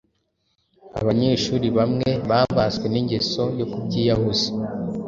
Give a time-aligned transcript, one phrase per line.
[0.99, 4.47] Abanyeshuri bamwe babaswe n’ingeso yo kubyiyahuza.